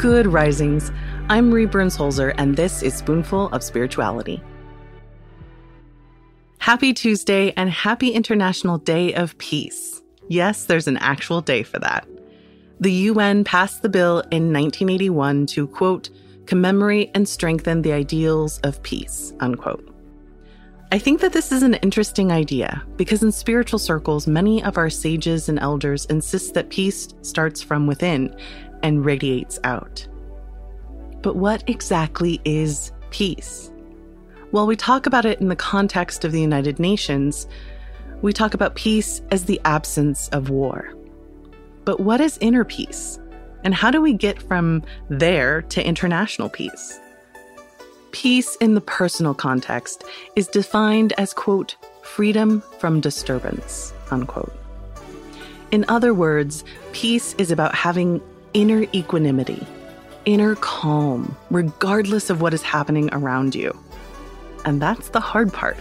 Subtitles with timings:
[0.00, 0.90] Good risings.
[1.28, 4.42] I'm Marie Burns Holzer, and this is Spoonful of Spirituality.
[6.56, 10.00] Happy Tuesday and happy International Day of Peace.
[10.26, 12.08] Yes, there's an actual day for that.
[12.80, 16.08] The UN passed the bill in 1981 to, quote,
[16.46, 19.86] commemorate and strengthen the ideals of peace, unquote.
[20.92, 24.88] I think that this is an interesting idea because in spiritual circles, many of our
[24.88, 28.34] sages and elders insist that peace starts from within
[28.82, 30.06] and radiates out.
[31.22, 33.70] But what exactly is peace?
[34.50, 37.46] While we talk about it in the context of the United Nations,
[38.22, 40.92] we talk about peace as the absence of war.
[41.84, 43.18] But what is inner peace?
[43.62, 46.98] And how do we get from there to international peace?
[48.12, 54.52] Peace in the personal context is defined as, quote, freedom from disturbance, unquote.
[55.70, 58.20] In other words, peace is about having
[58.54, 59.66] inner equanimity,
[60.24, 63.76] inner calm, regardless of what is happening around you.
[64.64, 65.76] And that's the hard part.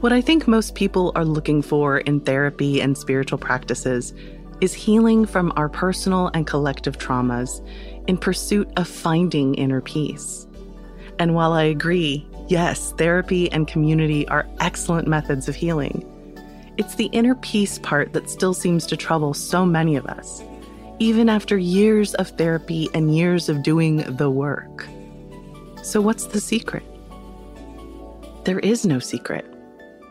[0.00, 4.14] What I think most people are looking for in therapy and spiritual practices
[4.60, 7.64] is healing from our personal and collective traumas
[8.08, 10.46] in pursuit of finding inner peace.
[11.18, 16.06] And while I agree, yes, therapy and community are excellent methods of healing,
[16.78, 20.42] it's the inner peace part that still seems to trouble so many of us
[21.00, 24.86] even after years of therapy and years of doing the work.
[25.82, 26.84] So, what's the secret?
[28.44, 29.46] There is no secret,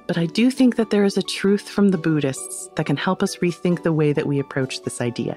[0.08, 3.22] but I do think that there is a truth from the Buddhists that can help
[3.22, 5.36] us rethink the way that we approach this idea.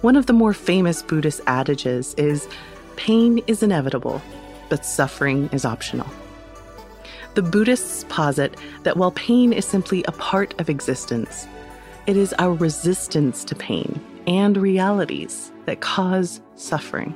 [0.00, 2.48] One of the more famous Buddhist adages is
[2.96, 4.20] pain is inevitable,
[4.68, 6.08] but suffering is optional.
[7.34, 11.46] The Buddhists posit that while pain is simply a part of existence,
[12.06, 17.14] it is our resistance to pain and realities that cause suffering.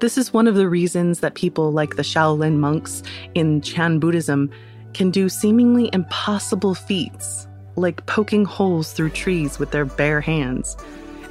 [0.00, 3.02] This is one of the reasons that people like the Shaolin monks
[3.34, 4.50] in Chan Buddhism
[4.94, 7.46] can do seemingly impossible feats,
[7.76, 10.76] like poking holes through trees with their bare hands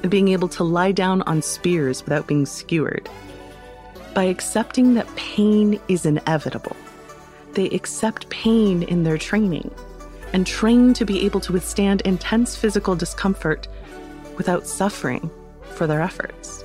[0.01, 3.09] and being able to lie down on spears without being skewered.
[4.13, 6.75] By accepting that pain is inevitable,
[7.53, 9.69] they accept pain in their training
[10.33, 13.67] and trained to be able to withstand intense physical discomfort
[14.37, 15.29] without suffering
[15.73, 16.63] for their efforts.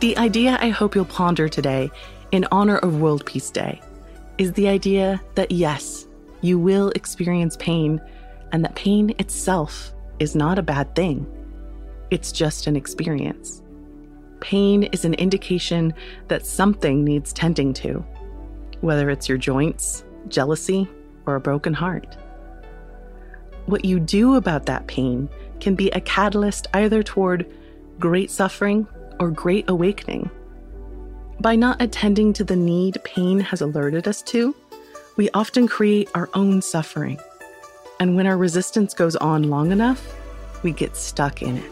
[0.00, 1.90] The idea I hope you'll ponder today,
[2.30, 3.80] in honor of World Peace Day,
[4.38, 6.06] is the idea that yes,
[6.40, 8.00] you will experience pain,
[8.52, 11.26] and that pain itself is not a bad thing.
[12.10, 13.62] It's just an experience.
[14.40, 15.94] Pain is an indication
[16.28, 18.04] that something needs tending to,
[18.82, 20.88] whether it's your joints, jealousy,
[21.26, 22.16] or a broken heart.
[23.66, 25.28] What you do about that pain
[25.60, 27.46] can be a catalyst either toward
[27.98, 28.86] great suffering
[29.18, 30.30] or great awakening.
[31.40, 34.54] By not attending to the need pain has alerted us to,
[35.16, 37.18] we often create our own suffering.
[38.00, 40.14] And when our resistance goes on long enough,
[40.62, 41.70] we get stuck in it.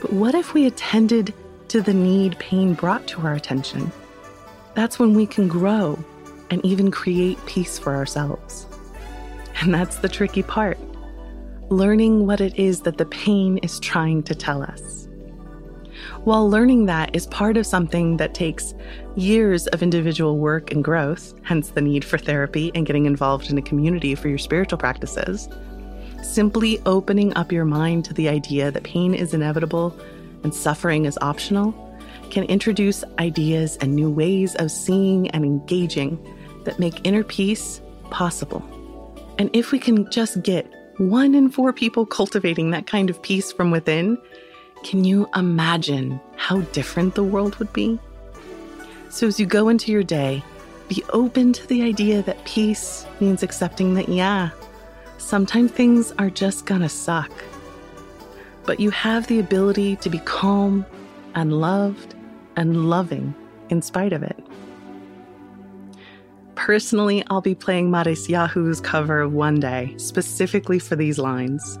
[0.00, 1.34] But what if we attended
[1.68, 3.92] to the need pain brought to our attention?
[4.74, 6.02] That's when we can grow
[6.50, 8.66] and even create peace for ourselves.
[9.60, 10.78] And that's the tricky part
[11.70, 15.08] learning what it is that the pain is trying to tell us.
[16.24, 18.74] While learning that is part of something that takes
[19.14, 23.56] years of individual work and growth, hence the need for therapy and getting involved in
[23.56, 25.48] a community for your spiritual practices,
[26.24, 29.96] simply opening up your mind to the idea that pain is inevitable
[30.42, 31.86] and suffering is optional
[32.30, 36.18] can introduce ideas and new ways of seeing and engaging
[36.64, 37.80] that make inner peace
[38.10, 38.62] possible.
[39.38, 43.52] And if we can just get one in four people cultivating that kind of peace
[43.52, 44.18] from within,
[44.84, 47.98] can you imagine how different the world would be?
[49.08, 50.42] So, as you go into your day,
[50.88, 54.50] be open to the idea that peace means accepting that, yeah,
[55.18, 57.30] sometimes things are just gonna suck.
[58.66, 60.84] But you have the ability to be calm
[61.34, 62.14] and loved
[62.56, 63.34] and loving
[63.70, 64.36] in spite of it.
[66.60, 71.78] Personally, I'll be playing Matisyahu's cover of One Day, specifically for these lines.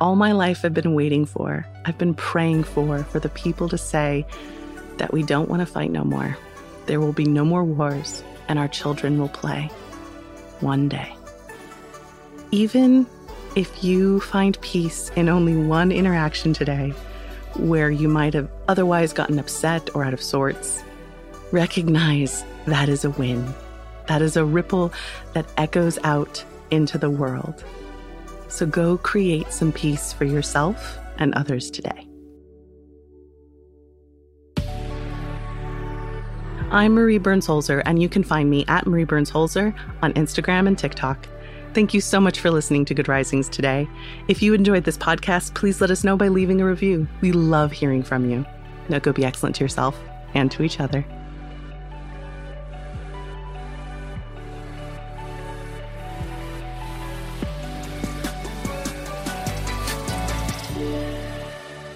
[0.00, 3.76] All my life I've been waiting for, I've been praying for, for the people to
[3.76, 4.24] say
[4.96, 6.38] that we don't want to fight no more.
[6.86, 9.70] There will be no more wars, and our children will play.
[10.60, 11.14] One day.
[12.50, 13.06] Even
[13.56, 16.94] if you find peace in only one interaction today,
[17.56, 20.82] where you might have otherwise gotten upset or out of sorts,
[21.52, 23.52] recognize that is a win.
[24.12, 24.92] That is a ripple
[25.32, 27.64] that echoes out into the world.
[28.48, 32.06] So go create some peace for yourself and others today.
[36.70, 40.66] I'm Marie Burns Holzer, and you can find me at Marie Burns Holzer on Instagram
[40.66, 41.26] and TikTok.
[41.72, 43.88] Thank you so much for listening to Good Risings today.
[44.28, 47.08] If you enjoyed this podcast, please let us know by leaving a review.
[47.22, 48.44] We love hearing from you.
[48.90, 49.98] Now go be excellent to yourself
[50.34, 51.02] and to each other.